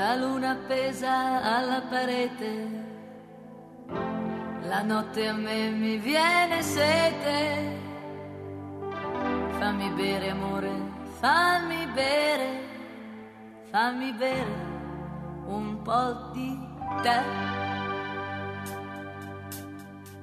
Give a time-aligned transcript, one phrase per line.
[0.00, 2.50] La luna appesa alla parete,
[4.62, 7.78] la notte a me mi viene sete.
[9.58, 10.70] Fammi bere amore,
[11.18, 12.48] fammi bere,
[13.70, 14.54] fammi bere
[15.48, 16.58] un po' di
[17.02, 17.20] te.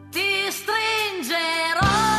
[0.09, 2.16] Ti stringerò.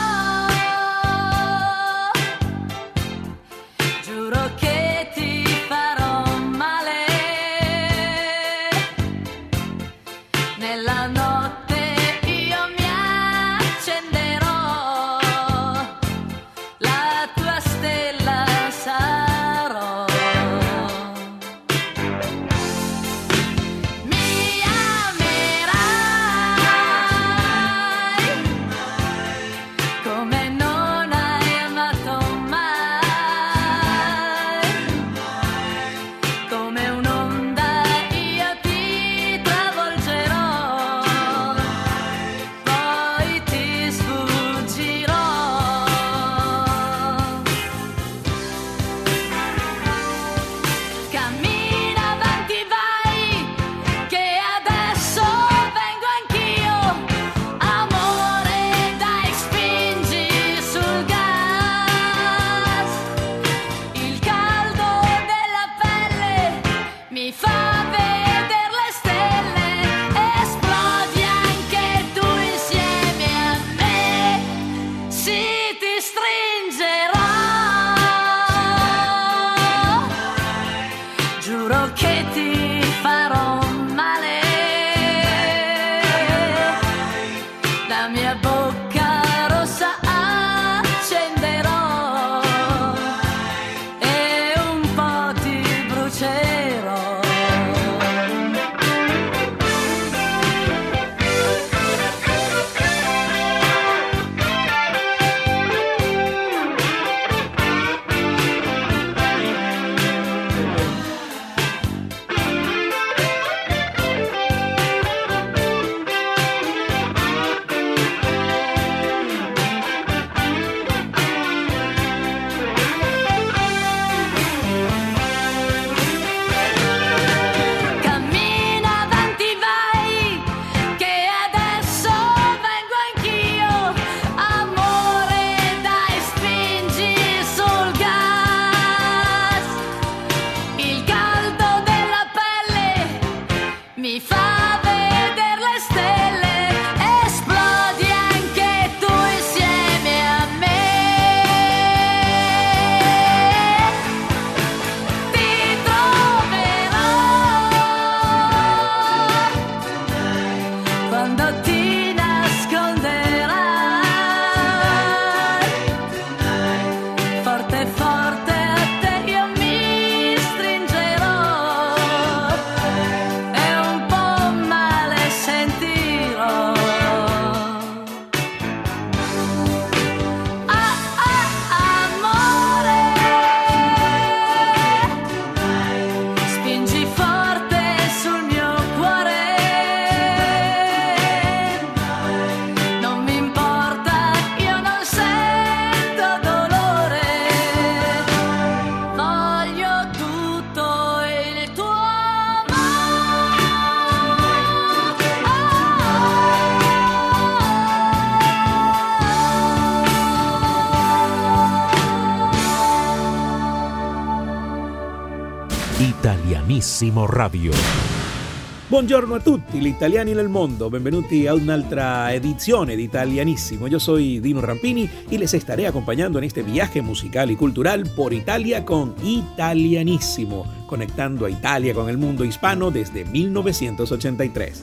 [218.99, 223.87] Buongiorno a tutti, gli italiani nel mondo, benvenuti a un'altra edizione di Italianissimo.
[223.87, 228.33] Yo soy Dino Rampini y les estaré acompañando en este viaje musical y cultural por
[228.33, 234.83] Italia con Italianissimo, conectando a Italia con el mundo hispano desde 1983.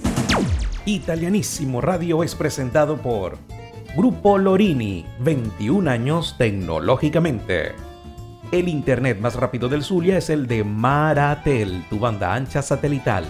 [0.85, 3.37] Italianissimo Radio es presentado por
[3.97, 7.73] Grupo Lorini, 21 años tecnológicamente.
[8.53, 13.25] El internet más rápido del Zulia es el de Maratel, tu banda ancha satelital.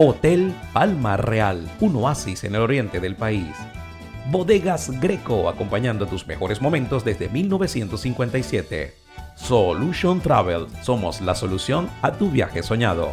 [0.00, 3.48] Hotel Palma Real, un oasis en el oriente del país.
[4.30, 8.94] Bodegas Greco, acompañando tus mejores momentos desde 1957.
[9.34, 13.10] Solution Travel, somos la solución a tu viaje soñado.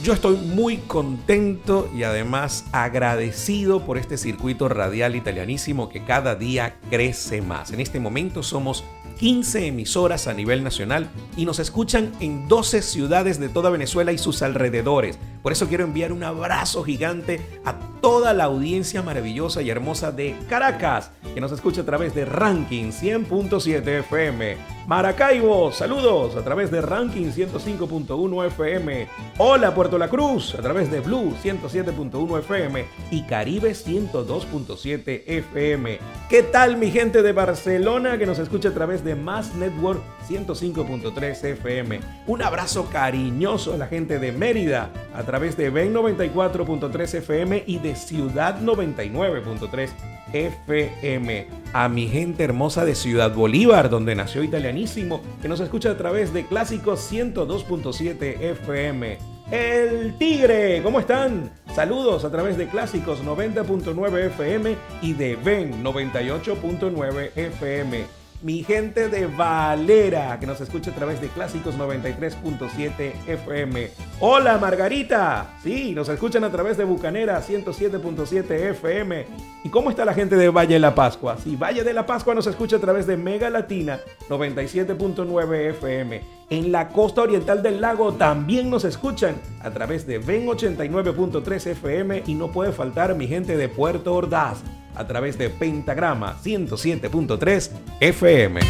[0.00, 6.76] Yo estoy muy contento y además agradecido por este circuito radial italianísimo que cada día
[6.88, 7.72] crece más.
[7.72, 8.84] En este momento somos
[9.18, 14.18] 15 emisoras a nivel nacional y nos escuchan en 12 ciudades de toda Venezuela y
[14.18, 15.18] sus alrededores.
[15.48, 20.36] Por eso quiero enviar un abrazo gigante a toda la audiencia maravillosa y hermosa de
[20.46, 24.58] Caracas, que nos escucha a través de Ranking 100.7 FM.
[24.86, 29.08] Maracaibo, saludos a través de Ranking 105.1 FM.
[29.38, 35.98] Hola Puerto La Cruz, a través de Blue 107.1 FM y Caribe 102.7 FM.
[36.28, 41.44] ¿Qué tal mi gente de Barcelona que nos escucha a través de Mass Network 105.3
[41.44, 42.00] FM?
[42.26, 47.78] Un abrazo cariñoso a la gente de Mérida a través de Ben 94.3 FM y
[47.78, 49.90] de Ciudad 99.3
[50.32, 51.46] FM.
[51.72, 56.32] A mi gente hermosa de Ciudad Bolívar, donde nació Italianísimo, que nos escucha a través
[56.32, 59.18] de Clásicos 102.7 FM.
[59.50, 61.50] El Tigre, ¿cómo están?
[61.74, 69.26] Saludos a través de Clásicos 90.9 FM y de Ben 98.9 FM mi gente de
[69.26, 73.90] Valera, que nos escucha a través de Clásicos 93.7 FM.
[74.20, 79.26] Hola Margarita, sí, nos escuchan a través de Bucanera 107.7 FM.
[79.64, 81.36] ¿Y cómo está la gente de Valle de la Pascua?
[81.42, 83.98] Sí, Valle de la Pascua nos escucha a través de Mega Latina
[84.28, 86.38] 97.9 FM.
[86.50, 92.22] En la costa oriental del lago también nos escuchan a través de Ven 89.3 FM
[92.26, 94.62] y no puede faltar mi gente de Puerto Ordaz
[94.94, 97.70] a través de Pentagrama 107.3
[98.00, 98.60] FM.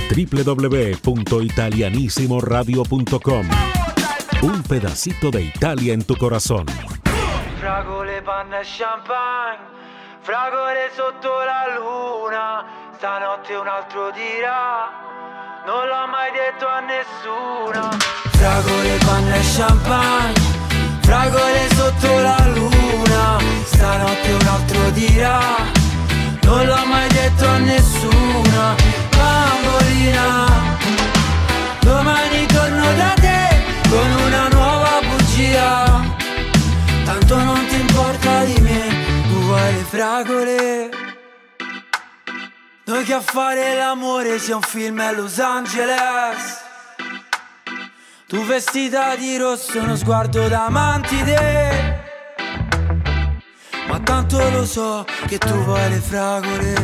[1.02, 3.48] www.italianissimoradio.com
[4.42, 6.66] Un pedacito de Italia en tu corazón.
[7.58, 9.58] Fragole, panna e champagne,
[10.20, 12.64] fragole sotto la luna,
[12.96, 14.88] stanotte un altro dirà,
[15.66, 17.90] non l'ho mai detto a nessuno.
[18.30, 20.40] Fragole, panna e champagne,
[21.00, 25.77] fragole sotto la luna, stanotte un altro dirà
[26.48, 28.74] non l'ho mai detto a nessuna
[29.16, 30.46] bambolina.
[31.80, 33.40] Domani torno da te
[33.90, 36.00] con una nuova bugia.
[37.04, 38.82] Tanto non ti importa di me,
[39.28, 40.90] tu vuoi le fragole.
[42.84, 46.66] Noi che a fare l'amore sia un film a Los Angeles.
[48.26, 52.07] Tu vestita di rosso, uno sguardo da mantide
[53.88, 56.75] ma tanto lo so che tu vuoi le fragole.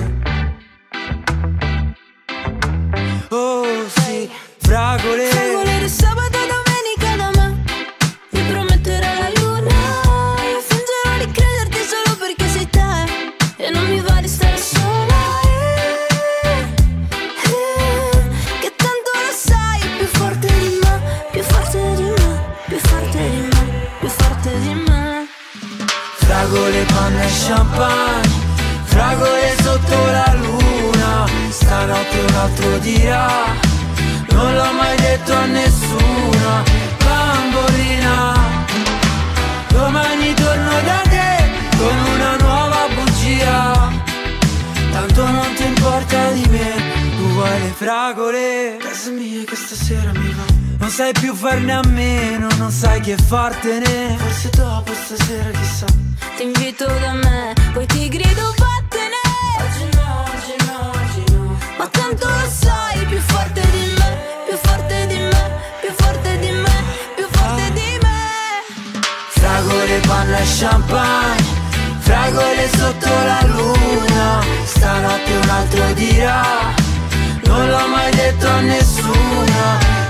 [3.28, 5.26] Oh sì, fragole.
[5.28, 6.33] Fragole di sabato
[26.84, 28.28] Fragole, panna e champagne
[28.84, 33.28] Fragole sotto la luna Stanotte un altro dirà
[34.30, 36.62] Non l'ho mai detto a nessuno
[37.04, 38.32] Bambolina.
[39.68, 43.92] Domani torno da te Con una nuova bugia
[44.92, 46.72] Tanto non ti importa di me
[47.16, 48.76] Tu vuoi le fragole.
[48.78, 53.16] Casa mia che stasera mi va non sai più farne a meno, non sai che
[53.16, 54.16] fartene.
[54.18, 55.86] Forse dopo stasera chissà
[56.36, 59.22] Ti invito da me, poi ti grido vattene!
[61.78, 66.50] Ma tanto lo sai, più forte di me Più forte di me, più forte di
[66.50, 66.76] me
[67.14, 67.98] Più forte di
[70.58, 71.62] champagne
[72.00, 74.40] Fragole sotto la luna.
[74.64, 76.42] Stanotte un altro dirà
[77.44, 80.03] Non l'ho mai detto a nessuno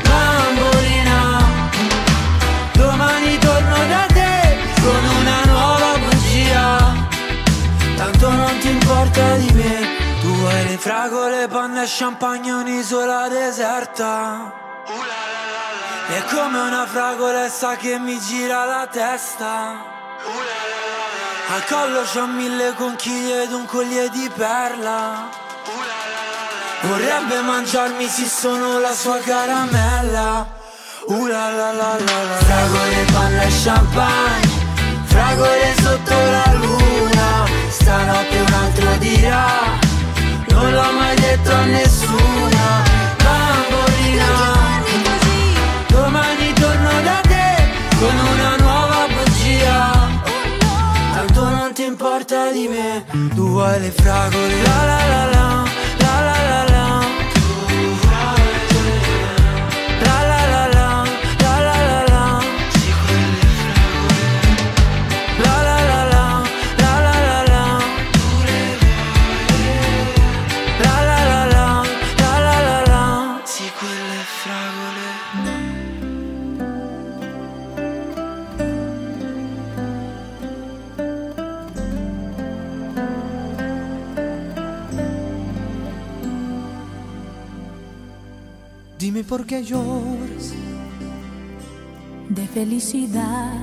[10.84, 14.52] fragole, panna e champagne Un'isola deserta.
[16.08, 19.82] È come una fragolessa che mi gira la testa.
[21.54, 25.30] Al collo c'ho mille conchiglie ed un collier di perla.
[26.82, 30.46] Vorrebbe mangiarmi se sono la sua caramella.
[31.06, 34.52] Uh la la la la Fragole, panna e champagne
[35.04, 37.46] Fragole sotto la luna.
[37.70, 39.83] Stanotte un altro dirà
[40.54, 42.64] non l'ho mai detto a nessuno
[43.22, 44.32] bambolina.
[45.88, 47.46] Domani torno da te
[47.98, 50.08] con una nuova bugia
[51.14, 55.73] tanto non ti importa di me tu vuoi le fragole la la la la.
[89.36, 90.52] Por qué lloras
[92.28, 93.58] De felicidad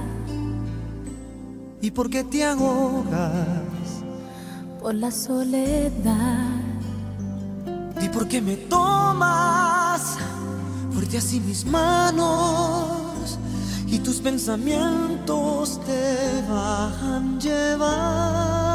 [1.82, 4.04] y por qué te ahogas.
[4.82, 6.60] por la soledad.
[8.01, 10.18] ¿Y por qué me tomas
[10.92, 13.40] fuerte así mis manos
[13.88, 18.71] y tus pensamientos te van llevando?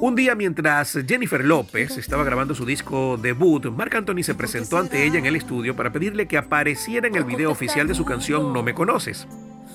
[0.00, 5.04] Un día mientras Jennifer López estaba grabando su disco debut, Marc Anthony se presentó ante
[5.04, 8.52] ella en el estudio para pedirle que apareciera en el video oficial de su canción
[8.52, 9.26] No me conoces.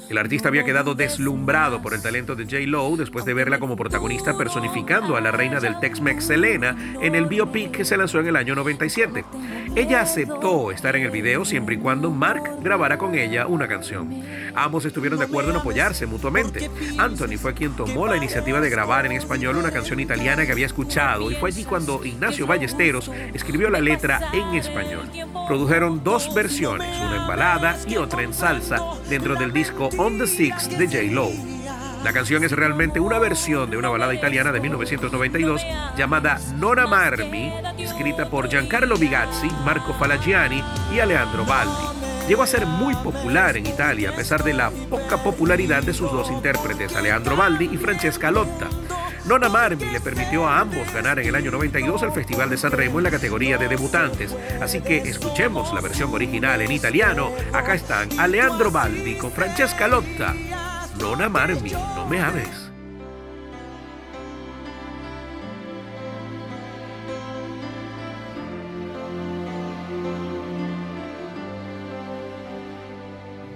[0.10, 2.58] El artista había quedado deslumbrado por el talento de J.
[2.68, 7.26] Lo después de verla como protagonista personificando a la reina del Tex-Mex Selena en el
[7.26, 9.24] biopic que se lanzó en el año 97.
[9.76, 14.24] Ella aceptó estar en el video siempre y cuando Mark grabara con ella una canción.
[14.56, 16.70] Ambos estuvieron de acuerdo en apoyarse mutuamente.
[16.98, 20.66] Anthony fue quien tomó la iniciativa de grabar en español una canción italiana que había
[20.66, 25.10] escuchado y fue allí cuando Ignacio Ballesteros escribió la letra en español.
[25.48, 28.80] Produjeron dos versiones, una en balada y otra en salsa,
[29.10, 31.14] dentro del disco On the Six de J.
[31.14, 31.30] Lo.
[32.04, 35.62] La canción es realmente una versión de una balada italiana de 1992
[35.96, 40.62] llamada Non amarmi, escrita por Giancarlo Bigazzi, Marco Falagiani
[40.94, 42.28] y Alejandro Baldi.
[42.28, 46.12] Llegó a ser muy popular en Italia a pesar de la poca popularidad de sus
[46.12, 48.68] dos intérpretes, Alejandro Baldi y Francesca Lotta.
[49.26, 52.72] Non amarmi le permitió a ambos ganar en el año 92 el Festival de San
[52.72, 54.36] Remo en la categoría de debutantes.
[54.62, 57.32] Así que escuchemos la versión original en italiano.
[57.54, 60.36] Acá están Alejandro Baldi con Francesca Lotta.
[61.00, 62.72] Non amarmi, no me ames.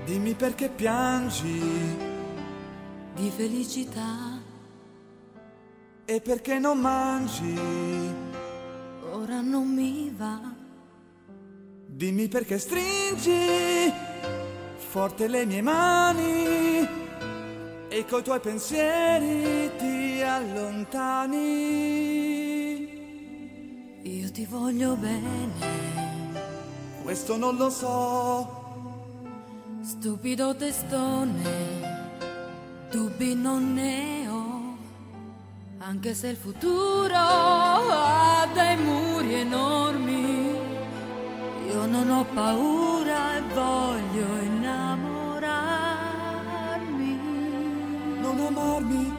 [0.06, 2.16] Dimmi perché piangi
[3.18, 4.27] Di felicità,
[6.10, 7.54] e perché non mangi.
[9.12, 10.40] ora non mi va.
[11.86, 13.92] Dimmi perché stringi
[14.76, 16.88] forte le mie mani
[17.90, 21.36] e coi tuoi pensieri ti allontani.
[24.04, 25.76] Io ti voglio bene,
[27.04, 28.48] Questo non lo so,
[29.82, 31.52] stupido testone,
[32.90, 34.27] dubbi non ne ho,
[35.88, 40.54] anche se il futuro ha dei muri enormi,
[41.70, 47.20] io non ho paura e voglio innamorarmi.
[48.20, 49.16] non amarmi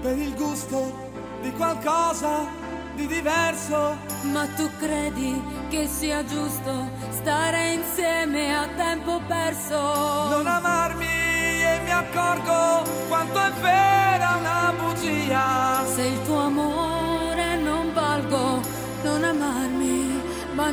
[0.00, 1.10] per il gusto
[1.42, 2.46] di qualcosa
[2.94, 3.96] di diverso.
[4.30, 10.28] Ma tu credi che sia giusto stare insieme a tempo perso?
[10.28, 13.71] Non amarmi e mi accorgo quanto è vera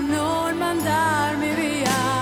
[0.08, 2.19] non mandarmi via.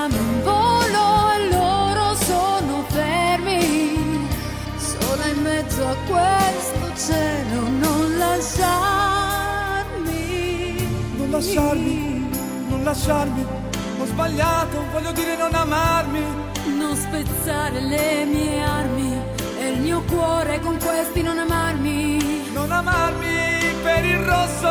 [0.00, 4.26] Alziamo in volo e loro sono fermi,
[4.78, 8.78] solo in mezzo a questo cielo non lasciarmi.
[11.18, 12.30] Non lasciarmi,
[12.68, 13.46] non lasciarmi,
[14.00, 16.24] ho sbagliato, voglio dire non amarmi.
[16.78, 19.20] Non spezzare le mie armi
[19.58, 22.48] e il mio cuore con questi non amarmi.
[22.54, 24.69] Non amarmi per il rosso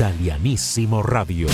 [0.00, 1.48] Italianissimo Radio.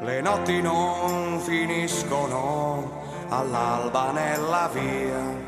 [0.00, 5.44] Le notti non finiscono all'alba nella via.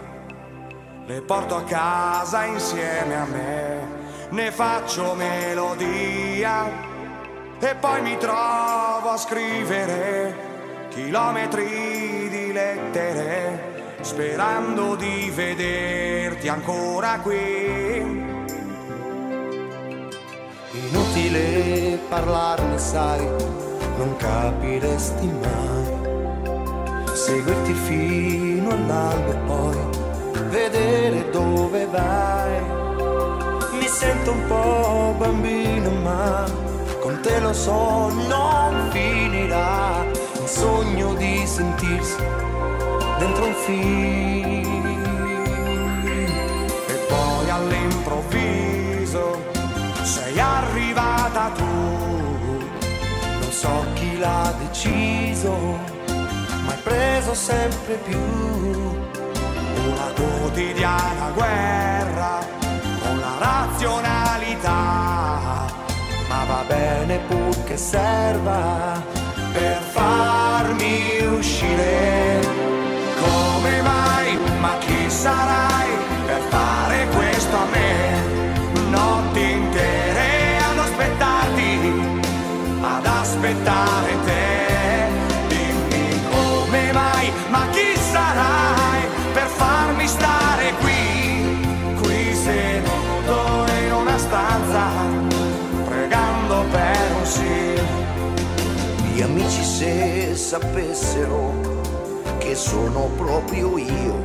[1.06, 3.88] Le porto a casa insieme a me,
[4.30, 6.86] ne faccio melodia.
[7.58, 10.34] E poi mi trovo a scrivere
[10.90, 18.26] chilometri di lettere, sperando di vederti ancora qui.
[20.72, 23.26] Inutile parlarne, sai,
[23.96, 25.86] non capiresti mai.
[27.14, 29.76] Seguirti fino all'alba e poi
[30.48, 32.60] vedere dove vai.
[33.72, 36.67] Mi sento un po' bambino, ma
[37.40, 40.04] lo so, non finirà.
[40.40, 42.16] Il sogno di sentirsi
[43.18, 44.86] dentro un film.
[46.86, 49.42] E poi all'improvviso
[50.02, 51.64] sei arrivata tu.
[53.40, 55.52] Non so chi l'ha deciso,
[56.64, 58.18] ma hai preso sempre più.
[59.86, 62.40] Una quotidiana guerra
[67.08, 69.02] bene pur che serva
[69.52, 72.27] per farmi uscire.
[99.78, 101.52] Se sapessero
[102.38, 104.16] che sono proprio io,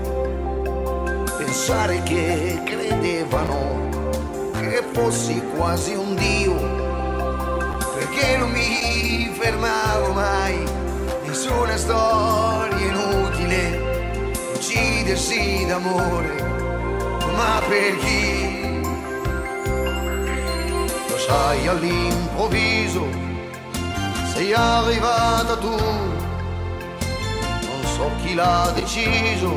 [1.37, 3.87] pensare che credevano
[4.53, 6.55] che fossi quasi un dio,
[7.93, 10.57] perché non mi fermavo mai,
[11.23, 16.33] nessuna storia inutile, uccidersi d'amore,
[17.35, 18.81] ma per chi?
[21.09, 23.32] Lo sai all'improvviso
[24.33, 25.69] sei arrivata tu,
[27.69, 29.53] non so chi l'ha deciso,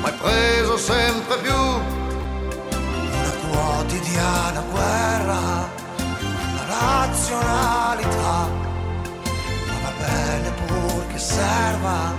[0.00, 1.60] ma hai preso sempre più
[3.12, 5.40] una quotidiana guerra,
[6.56, 8.48] la razionalità,
[9.66, 12.16] ma va bene pur che serva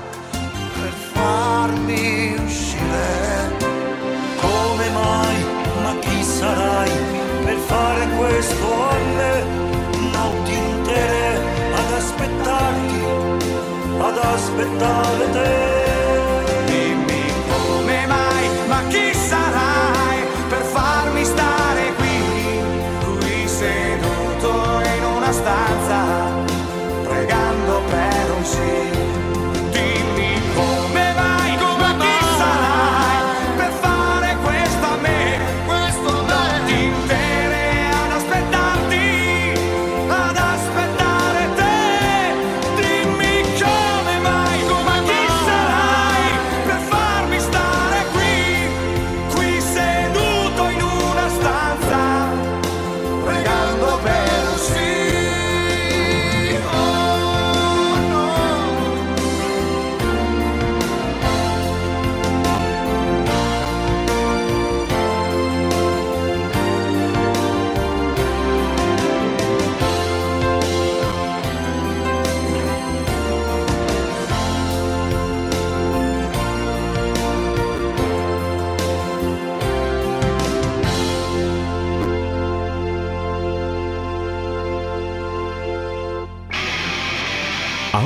[0.81, 3.69] per farmi uscire.
[4.35, 5.45] Come mai,
[5.83, 6.91] ma chi sarai
[7.45, 9.70] per fare questo a me?
[14.33, 15.70] Aspettare te.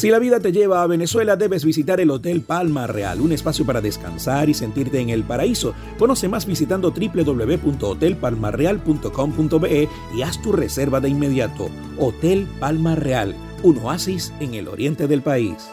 [0.00, 3.66] Si la vida te lleva a Venezuela, debes visitar el Hotel Palma Real, un espacio
[3.66, 5.74] para descansar y sentirte en el paraíso.
[5.98, 11.68] Conoce más visitando www.hotelpalmarreal.com.be y haz tu reserva de inmediato.
[11.98, 15.68] Hotel Palma Real, un oasis en el oriente del país.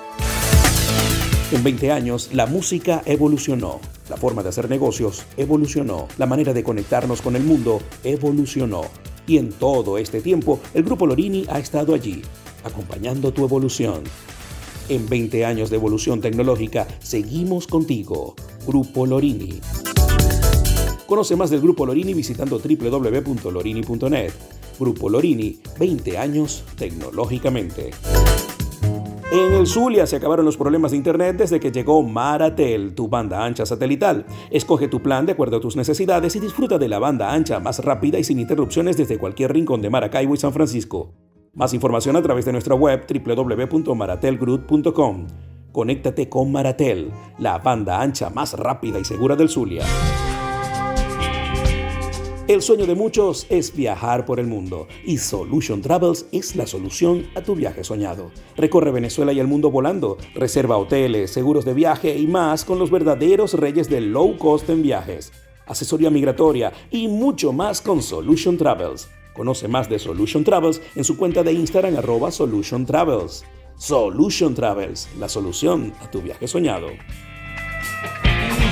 [1.53, 3.79] En 20 años, la música evolucionó.
[4.09, 6.09] La forma de hacer negocios evolucionó.
[6.17, 8.81] La manera de conectarnos con el mundo evolucionó.
[9.25, 12.23] Y en todo este tiempo, el Grupo Lorini ha estado allí,
[12.67, 14.03] acompañando tu evolución.
[14.89, 18.35] En 20 años de evolución tecnológica, seguimos contigo.
[18.65, 19.59] Grupo Lorini.
[21.05, 24.31] Conoce más del Grupo Lorini visitando www.lorini.net.
[24.79, 27.91] Grupo Lorini, 20 años tecnológicamente.
[29.29, 33.43] En el Zulia se acabaron los problemas de internet desde que llegó Maratel, tu banda
[33.43, 34.25] ancha satelital.
[34.51, 37.83] Escoge tu plan de acuerdo a tus necesidades y disfruta de la banda ancha más
[37.83, 41.13] rápida y sin interrupciones desde cualquier rincón de Maracaibo y San Francisco.
[41.57, 45.27] Más información a través de nuestra web www.maratelgroup.com.
[45.71, 49.83] Conéctate con Maratel, la banda ancha más rápida y segura del Zulia.
[52.47, 57.25] El sueño de muchos es viajar por el mundo y Solution Travels es la solución
[57.33, 58.29] a tu viaje soñado.
[58.55, 62.91] Recorre Venezuela y el mundo volando, reserva hoteles, seguros de viaje y más con los
[62.91, 65.33] verdaderos reyes del low cost en viajes,
[65.65, 69.09] asesoría migratoria y mucho más con Solution Travels.
[69.37, 73.45] Conoce más de Solution Travels en su cuenta de Instagram arroba Solution Travels.
[73.77, 76.87] Solution Travels, la solución a tu viaje soñado.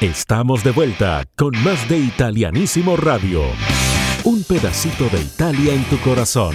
[0.00, 3.42] Estamos de vuelta con más de Italianísimo Radio.
[4.22, 6.54] Un pedacito de Italia en tu corazón.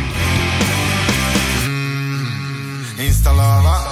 [3.23, 3.83] installeren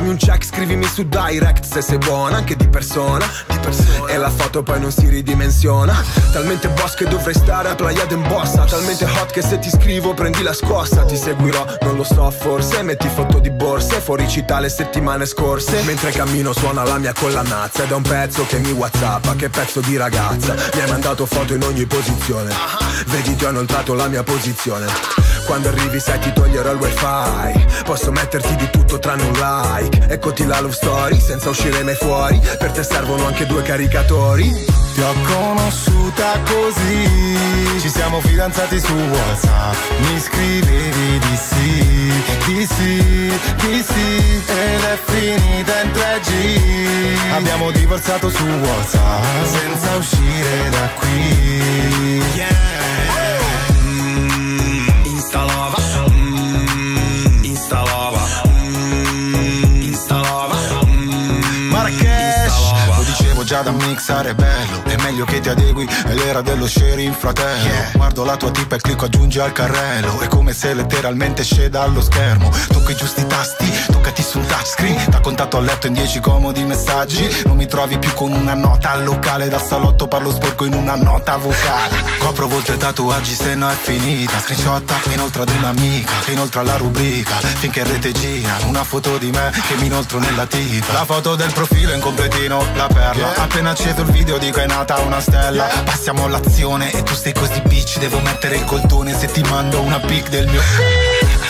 [0.00, 3.22] Fammi un check, scrivimi su direct se sei buona, anche di persona.
[3.46, 4.06] Di persona.
[4.06, 6.02] E la foto poi non si ridimensiona.
[6.32, 8.64] Talmente boss che dovrei stare a Playa in borsa.
[8.64, 11.04] Talmente hot che se ti scrivo prendi la scossa.
[11.04, 12.80] Ti seguirò, non lo so, forse.
[12.82, 15.82] Metti foto di borse, fuori città le settimane scorse.
[15.82, 17.82] Mentre cammino suona la mia collanazza.
[17.82, 20.54] Ed è un pezzo che mi whatsappa, che pezzo di ragazza.
[20.54, 22.54] Mi hai mandato foto in ogni posizione.
[23.04, 24.86] Vedi, ti ho inoltrato la mia posizione.
[25.44, 30.44] Quando arrivi sai ti toglierò il wifi Posso metterti di tutto tranne un like Eccoti
[30.46, 32.40] la love story senza uscire mai fuori.
[32.58, 34.50] Per te servono anche due caricatori.
[34.94, 37.78] Ti ho conosciuta così.
[37.80, 39.74] Ci siamo fidanzati su WhatsApp.
[40.00, 42.12] Mi scrivevi di sì,
[42.46, 50.70] di sì, di sì Ed è finita in 3G Abbiamo divorziato su WhatsApp Senza uscire
[50.70, 51.79] da qui
[63.70, 64.82] da mixare è bello.
[64.84, 67.90] È meglio che ti adegui È l'era dello sharing fratello.
[67.94, 70.18] Guardo la tua tipa e clicco aggiungi al carrello.
[70.20, 72.50] È come se letteralmente sceda allo schermo.
[72.68, 77.42] Tocco i giusti tasti Toccati sul touchscreen Da contatto a letto in dieci comodi messaggi.
[77.44, 79.48] Non mi trovi più con una nota al locale.
[79.48, 82.02] Da salotto parlo sporco in una nota vocale.
[82.18, 84.40] Copro volte tatuaggi se no è finita.
[84.40, 87.34] Screenshotta inoltre ad un'amica inoltre alla rubrica.
[87.34, 90.94] Finché in rete gira Una foto di me che mi inoltro nella tipa.
[90.94, 93.34] La foto del profilo in completino La perla.
[93.34, 95.64] Appena acceso il video dico è nata una stella.
[95.84, 100.00] Passiamo all'azione e tu sei così bitch Devo mettere il coltone se ti mando una
[100.00, 100.62] pic del mio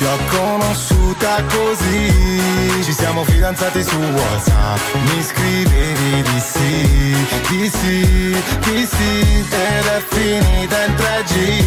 [0.00, 2.82] ti ho conosciuta così.
[2.82, 4.94] Ci siamo fidanzati su Whatsapp.
[4.94, 9.46] Mi scrivevi di sì, di sì, di sì.
[9.50, 11.64] Ed è finita in 3G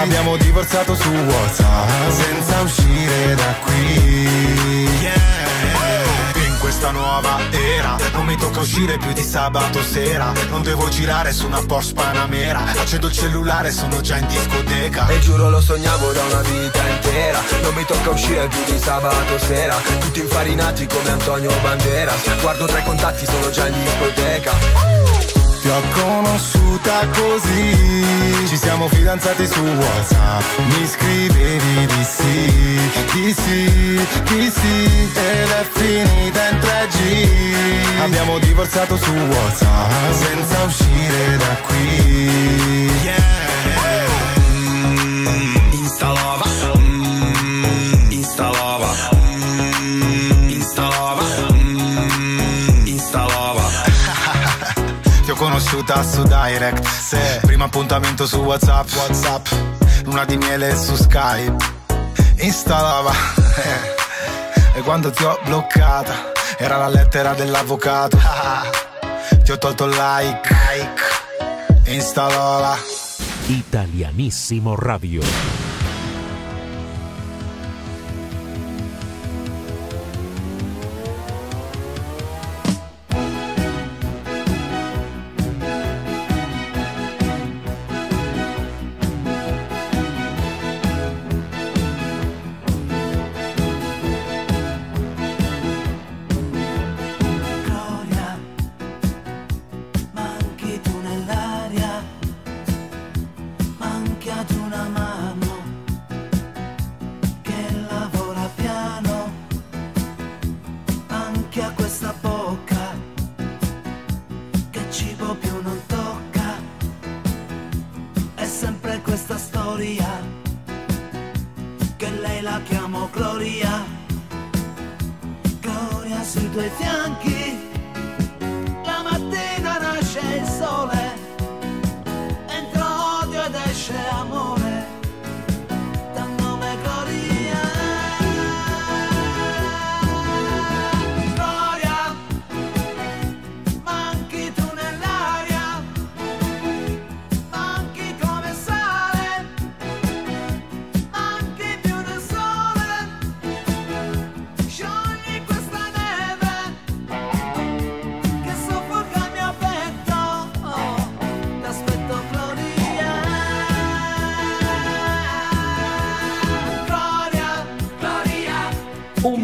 [0.00, 4.90] Abbiamo divorziato su Whatsapp Senza uscire da qui.
[5.00, 5.61] In
[6.82, 7.96] questa nuova era.
[8.12, 10.32] Non mi tocca uscire più di sabato sera.
[10.50, 12.64] Non devo girare su una Porsche Panamera.
[12.76, 15.06] Accendo il cellulare, sono già in discoteca.
[15.06, 17.40] E giuro lo sognavo da una vita intera.
[17.62, 19.76] Non mi tocca uscire più di sabato sera.
[20.00, 22.40] Tutti infarinati come Antonio Banderas.
[22.40, 25.31] Guardo tra i contatti, sono già in discoteca
[25.62, 28.46] Ti ho conosciuta così.
[28.48, 32.80] Ci siamo fidanzati su Whatsapp Mi scrivevi di sì,
[33.12, 41.36] di sì, di sì Ed è finita in 3G Abbiamo divorziato su Whatsapp Senza uscire
[41.36, 42.00] da qui.
[42.08, 43.21] Mm,
[55.92, 56.86] conosciuta su Direct.
[56.86, 58.88] Se Primo appuntamento su Whatsapp.
[58.94, 59.46] Whatsapp.
[60.04, 61.64] Luna di miele su Skype.
[62.38, 63.12] Installava.
[64.74, 68.16] E quando ti ho bloccata Era la lettera dell'avvocato.
[69.44, 70.54] Ti ho tolto il like.
[71.84, 72.78] Installava.
[73.48, 75.61] Italianissimo Radio.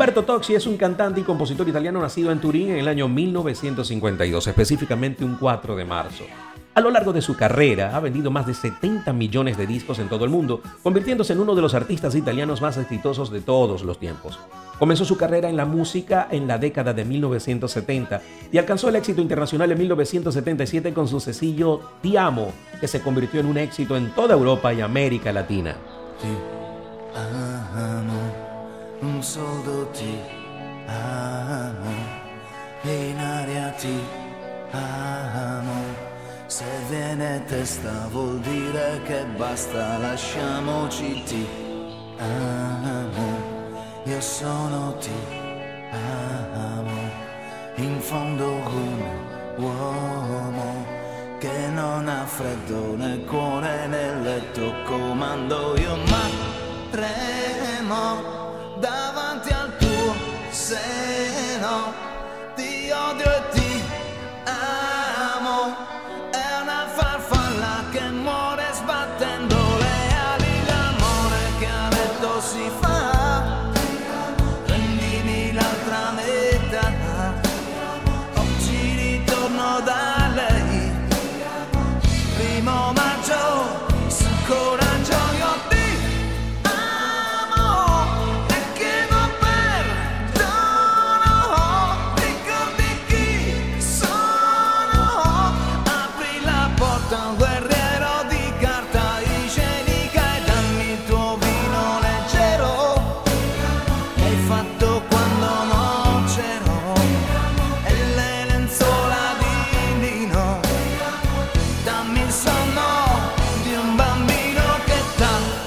[0.08, 4.46] Humberto Tocci es un cantante y compositor italiano nacido en Turín en el año 1952,
[4.46, 6.24] específicamente un 4 de marzo.
[6.74, 10.08] A lo largo de su carrera ha vendido más de 70 millones de discos en
[10.08, 13.98] todo el mundo, convirtiéndose en uno de los artistas italianos más exitosos de todos los
[13.98, 14.38] tiempos.
[14.78, 19.20] Comenzó su carrera en la música en la década de 1970 y alcanzó el éxito
[19.20, 24.08] internacional en 1977 con su sencillo Ti Amo, que se convirtió en un éxito en
[24.14, 25.76] toda Europa y América Latina.
[27.14, 28.37] amo,
[29.00, 30.18] un soldo ti
[30.86, 31.94] amo,
[32.82, 33.98] in aria ti
[34.72, 36.06] amo.
[36.46, 41.46] Se viene testa vuol dire che basta, lasciamoci ti
[42.16, 43.28] amo,
[44.04, 45.12] io sono ti
[45.90, 47.10] amo,
[47.76, 49.02] in fondo un
[49.58, 50.86] uomo
[51.38, 56.28] che non ha freddo nel cuore nel letto comando io ma
[56.90, 58.37] tremo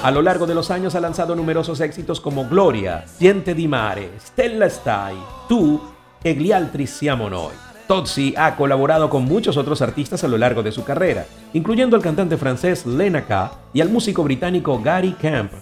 [0.02, 4.10] A lo largo de los años ha lanzado numerosos éxitos como Gloria, Diente di Mare,
[4.18, 5.14] Stella Stai,
[5.48, 5.80] Tú
[6.24, 7.54] e Gli altri siamo noi.
[7.86, 12.02] Tozzi ha colaborado con muchos otros artistas a lo largo de su carrera, incluyendo al
[12.02, 15.52] cantante francés Lena K y al músico británico Gary Camp.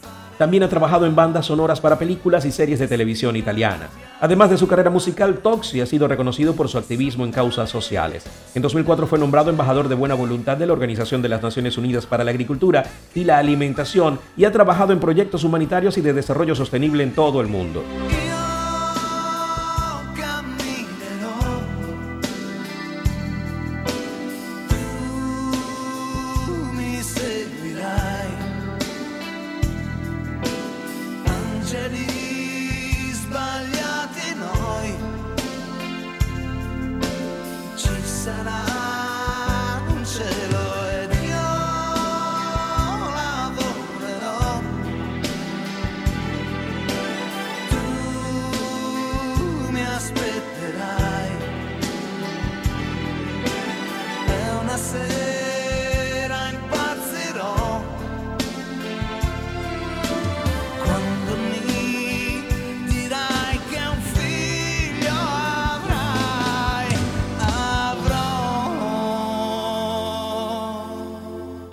[0.41, 3.91] También ha trabajado en bandas sonoras para películas y series de televisión italianas.
[4.23, 8.25] Además de su carrera musical, Toxi ha sido reconocido por su activismo en causas sociales.
[8.55, 12.07] En 2004 fue nombrado embajador de buena voluntad de la Organización de las Naciones Unidas
[12.07, 16.55] para la Agricultura y la Alimentación y ha trabajado en proyectos humanitarios y de desarrollo
[16.55, 17.85] sostenible en todo el mundo.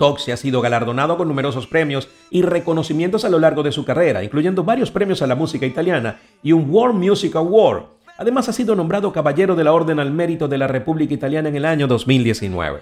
[0.08, 4.24] Toxi ha sido galardonado con numerosos premios y reconocimientos a lo largo de su carrera,
[4.24, 7.82] incluyendo varios premios a la música italiana y un World Music Award.
[8.16, 11.56] Además ha sido nombrado Caballero de la Orden al Mérito de la República Italiana en
[11.56, 12.80] el año 2019.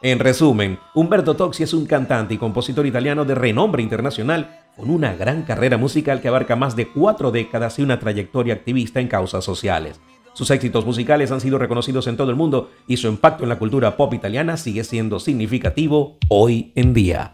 [0.00, 5.14] En resumen, Humberto Toxi es un cantante y compositor italiano de renombre internacional con una
[5.14, 9.44] gran carrera musical que abarca más de cuatro décadas y una trayectoria activista en causas
[9.44, 10.00] sociales.
[10.36, 13.58] Sus éxitos musicales han sido reconocidos en todo el mundo y su impacto en la
[13.58, 17.32] cultura pop italiana sigue siendo significativo hoy en día.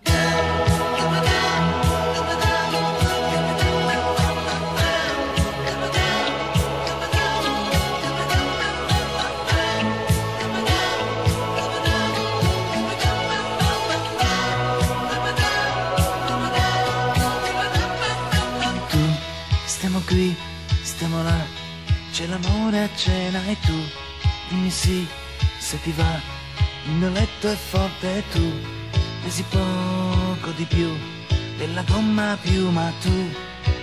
[22.83, 23.79] A cena e tu
[24.49, 25.07] dimmi sì
[25.59, 26.21] se ti va.
[26.87, 28.53] Il mio letto è forte e tu
[29.23, 30.91] pesi poco di più
[31.57, 33.31] della gomma più, ma tu,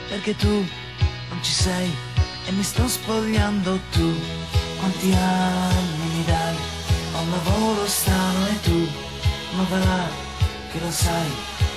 [0.09, 0.67] perché tu
[1.29, 1.89] non ci sei
[2.45, 4.13] e mi sto spogliando tu.
[4.77, 6.55] Quanti anni mi dai?
[7.13, 8.87] Ho un lavoro strano e tu,
[9.55, 10.09] ma là,
[10.71, 11.31] che lo sai,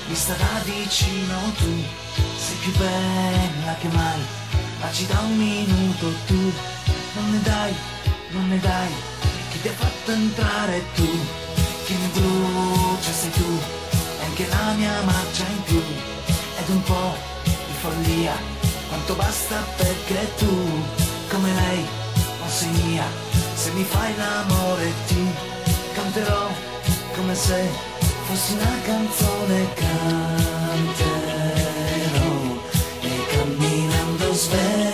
[0.09, 1.73] vista da vicino tu,
[2.37, 4.21] sei più bella che mai,
[4.81, 6.53] ma ci da un minuto tu,
[7.15, 7.75] non ne dai,
[8.31, 8.93] non ne dai,
[9.51, 11.09] chi ti ha fatto entrare tu,
[11.85, 13.59] chi mi brucia sei tu,
[14.21, 15.83] e anche la mia marcia in più,
[16.59, 18.35] ed un po' di follia,
[18.89, 20.83] quanto basta perché tu,
[21.31, 21.87] come lei,
[22.41, 23.05] non sei mia,
[23.55, 25.25] se mi fai l'amore ti
[25.95, 26.49] canterò
[27.15, 27.69] come se
[28.27, 31.11] fossi una canzone canterò.
[33.01, 34.92] E camminando sveglierò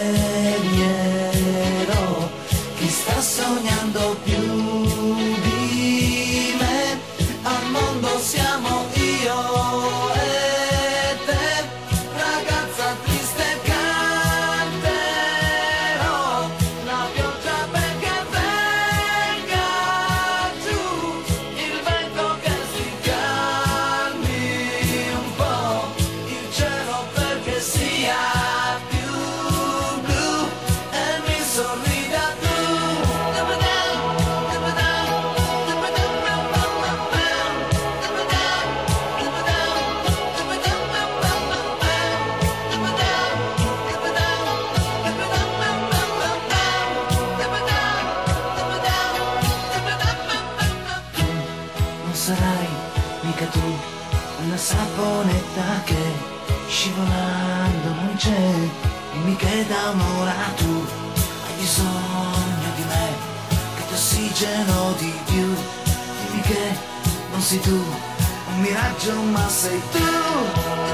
[67.39, 70.88] non sei tu un miraggio ma sei tu.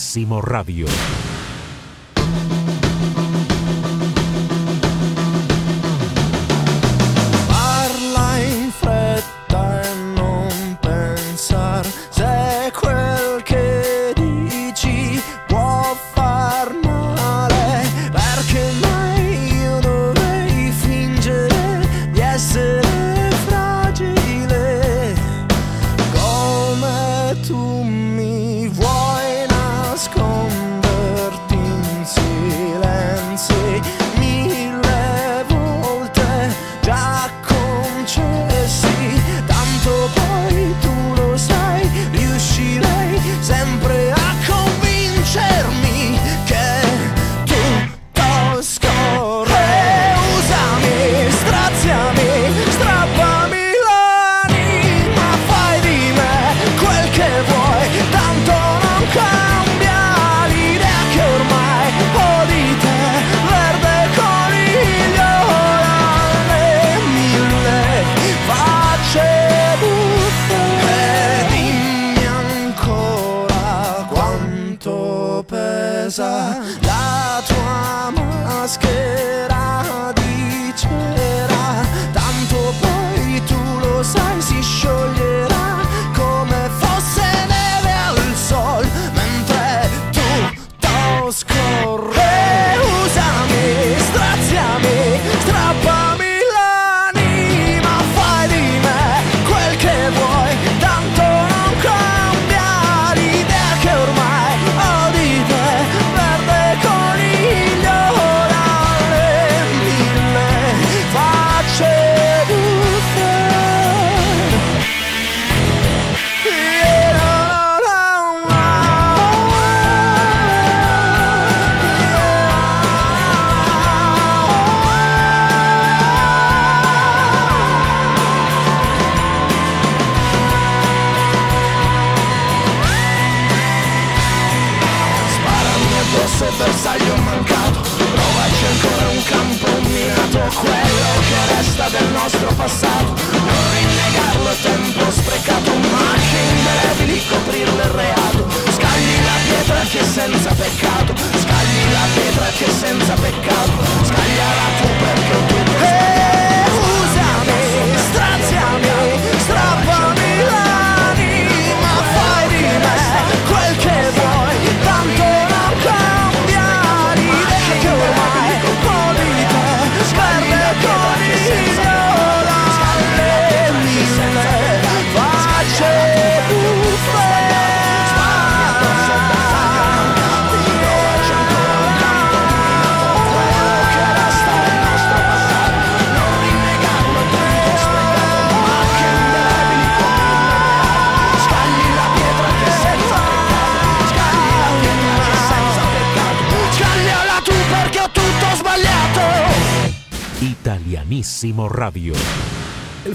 [0.00, 0.86] Máximo Radio.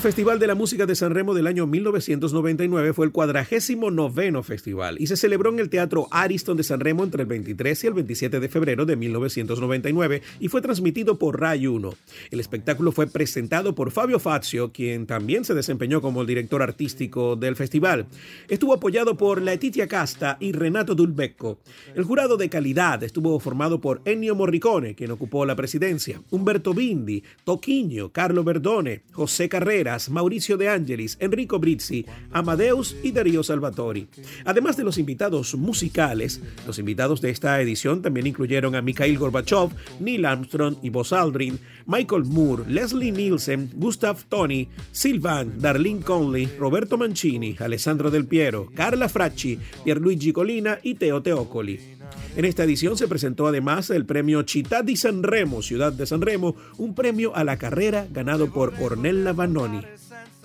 [0.05, 4.97] Festival de la Música de San Remo del año 1999 fue el cuadragésimo noveno festival
[4.99, 7.93] y se celebró en el Teatro Ariston de San Remo entre el 23 y el
[7.95, 11.91] 27 de febrero de 1999 y fue transmitido por Rai 1.
[12.29, 17.35] El espectáculo fue presentado por Fabio Fazio, quien también se desempeñó como el director artístico
[17.35, 18.05] del festival.
[18.47, 21.57] Estuvo apoyado por Laetitia Casta y Renato Dulbecco.
[21.95, 27.23] El jurado de calidad estuvo formado por Ennio Morricone, quien ocupó la presidencia, Humberto Bindi,
[27.43, 34.07] Toquinho, Carlo Verdone, José Carrera, Mauricio De Angelis, Enrico Brizzi, Amadeus y Darío Salvatori.
[34.45, 39.69] Además de los invitados musicales, los invitados de esta edición también incluyeron a Mikhail Gorbachev,
[39.99, 46.97] Neil Armstrong y Buzz Aldrin, Michael Moore, Leslie Nielsen, Gustav Tony, Sylvain, Darlene Conley, Roberto
[46.97, 51.79] Mancini, Alessandro Del Piero, Carla Fracci, Pierluigi Colina y Teo Teocoli.
[52.35, 56.93] En esta edición se presentó además el premio Città di Sanremo, Ciudad de Sanremo, un
[56.93, 59.79] premio a la carrera ganado por Ornella Vanoni.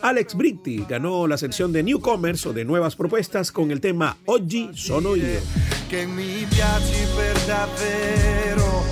[0.00, 4.70] Alex Britti ganó la sección de Newcomers o de nuevas propuestas con el tema Oggi
[4.72, 5.40] sono io.
[5.88, 8.84] Che mi piaci per davvero,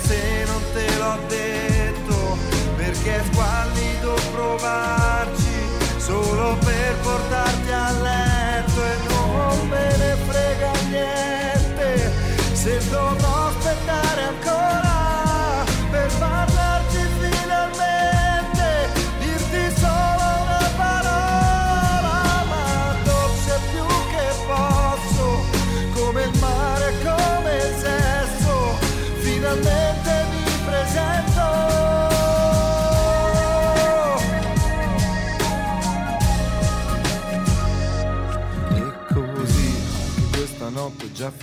[0.00, 2.38] se non te l'ho detto,
[2.76, 5.52] perché è squallido provarci
[5.98, 10.74] solo per portarti a letto e non me ne frega
[12.64, 14.83] se dovrò aspettare ancora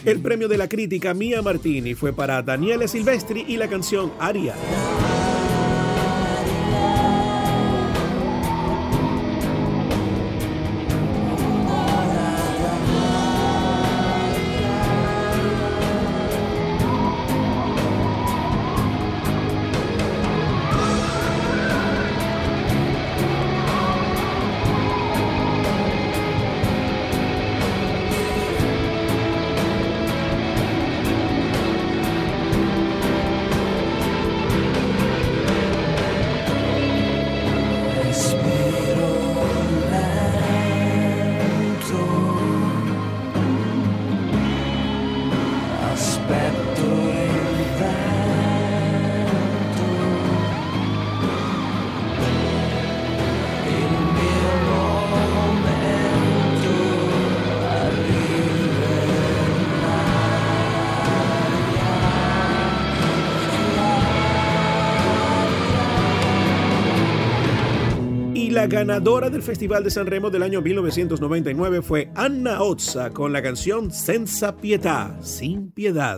[0.05, 4.55] El premio de la crítica Mia Martini fue para Daniele Silvestri y la canción Aria.
[68.71, 73.91] Ganadora del Festival de San Remo del año 1999 fue Anna Ozza con la canción
[73.91, 76.17] Senza Pietà, sin piedad.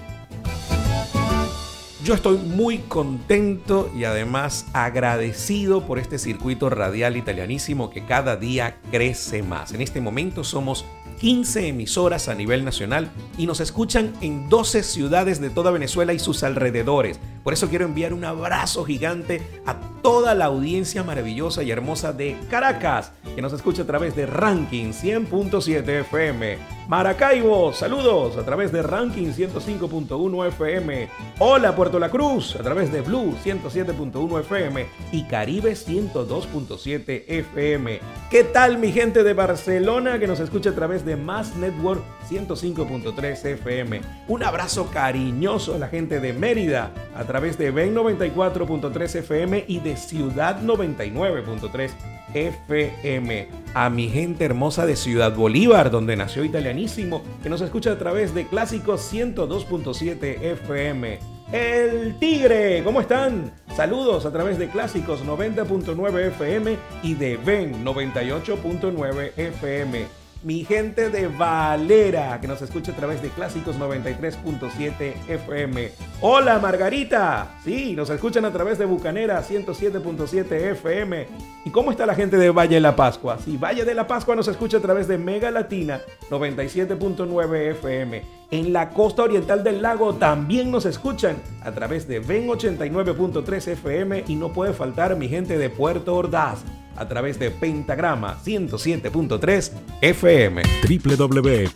[2.03, 8.77] Yo estoy muy contento y además agradecido por este circuito radial italianísimo que cada día
[8.89, 9.71] crece más.
[9.71, 10.83] En este momento somos
[11.19, 16.17] 15 emisoras a nivel nacional y nos escuchan en 12 ciudades de toda Venezuela y
[16.17, 17.19] sus alrededores.
[17.43, 22.35] Por eso quiero enviar un abrazo gigante a toda la audiencia maravillosa y hermosa de
[22.49, 26.80] Caracas, que nos escucha a través de Ranking 100.7 FM.
[26.91, 31.07] Maracaibo, saludos a través de Ranking 105.1 FM.
[31.39, 38.01] Hola Puerto La Cruz, a través de Blue 107.1 FM y Caribe 102.7 FM.
[38.29, 43.45] ¿Qué tal mi gente de Barcelona que nos escucha a través de Mass Network 105.3
[43.45, 44.01] FM?
[44.29, 49.79] Un abrazo cariñoso a la gente de Mérida a través de Ben 94.3 FM y
[49.79, 51.91] de Ciudad 99.3
[52.33, 53.49] FM.
[53.73, 58.33] A mi gente hermosa de Ciudad Bolívar, donde nació Italianísimo, que nos escucha a través
[58.33, 61.19] de Clásicos 102.7 FM.
[61.51, 63.51] El Tigre, ¿cómo están?
[63.75, 71.27] Saludos a través de Clásicos 90.9 FM y de Ben 98.9 FM mi gente de
[71.27, 75.91] Valera, que nos escucha a través de Clásicos 93.7 FM.
[76.21, 81.27] Hola Margarita, sí, nos escuchan a través de Bucanera 107.7 FM.
[81.65, 83.37] ¿Y cómo está la gente de Valle de la Pascua?
[83.43, 88.23] Sí, Valle de la Pascua nos escucha a través de Mega Latina 97.9 FM.
[88.49, 94.23] En la costa oriental del lago también nos escuchan a través de Ven 89.3 FM
[94.27, 96.63] y no puede faltar mi gente de Puerto Ordaz
[96.95, 99.71] a través de Pentagrama 107.3
[100.01, 100.63] FM.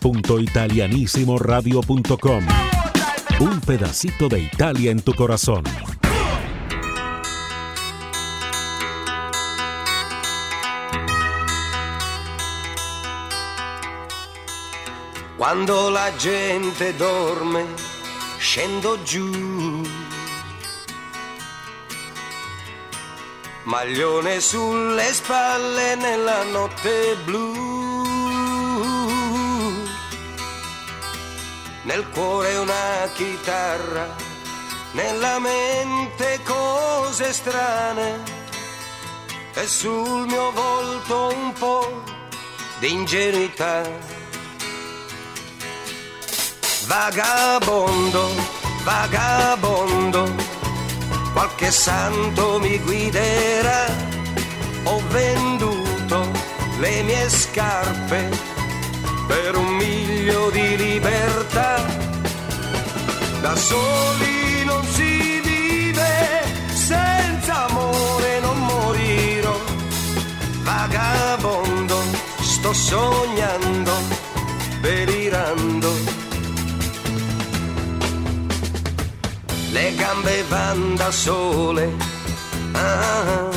[0.00, 2.44] www.italianissimoradio.com
[3.40, 5.62] Un pedacito de Italia en tu corazón.
[15.36, 17.66] Quando la gente dorme,
[18.38, 19.82] scendo giù
[23.66, 27.64] maglione sulle spalle nella notte blu.
[31.82, 34.14] Nel cuore una chitarra,
[34.92, 38.22] nella mente cose strane
[39.54, 42.02] e sul mio volto un po'
[42.78, 43.82] di ingenuità.
[46.86, 48.30] Vagabondo,
[48.84, 50.55] vagabondo
[51.36, 53.84] qualche santo mi guiderà.
[54.84, 56.30] Ho venduto
[56.78, 58.30] le mie scarpe
[59.26, 61.84] per un miglio di libertà.
[63.42, 69.58] Da soli non si vive, senza amore non morirò.
[70.62, 71.98] Vagabondo,
[72.40, 73.92] sto sognando,
[74.80, 76.15] delirando
[79.76, 81.94] le gambe van da sole.
[82.72, 83.50] Ah.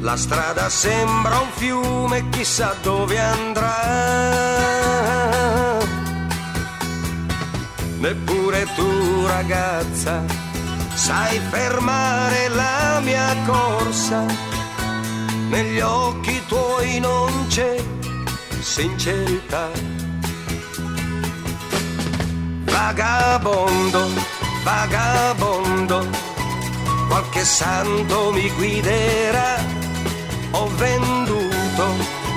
[0.00, 3.78] La strada sembra un fiume, chissà dove andrà.
[7.98, 10.24] Neppure tu ragazza
[10.94, 14.24] sai fermare la mia corsa.
[15.50, 17.76] Negli occhi tuoi non c'è
[18.60, 20.01] sincerità
[22.82, 24.10] vagabondo,
[24.64, 25.98] vagabondo,
[27.08, 29.52] qualche santo mi guiderà.
[30.52, 31.84] Ho venduto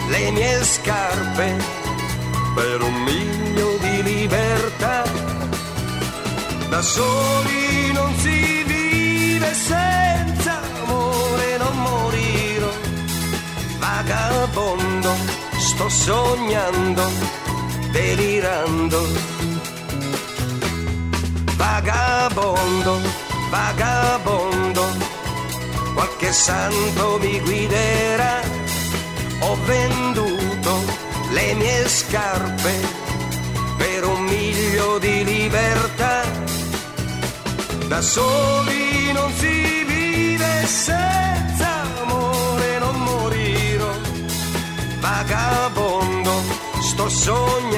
[0.09, 1.47] le mie scarpe
[2.53, 5.03] per un miglio di libertà.
[6.69, 12.71] Da soli non si vive senza amore, non morirò.
[13.79, 15.11] Vagabondo,
[15.57, 17.03] sto sognando
[17.91, 19.34] delirando.
[21.65, 23.01] Vagabondo,
[23.49, 24.85] vagabondo,
[25.95, 28.39] qualche santo mi guiderà.
[29.39, 30.73] Ho venduto
[31.31, 32.73] le mie scarpe
[33.77, 36.21] per un miglio di libertà.
[37.87, 43.91] Da soli non si vive senza amore, non morirò.
[44.99, 46.33] Vagabondo,
[46.79, 47.75] sto sognando